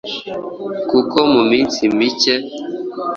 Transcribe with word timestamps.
kuko 0.89 1.17
mu 1.33 1.41
minsi 1.51 1.81
mike 1.97 2.35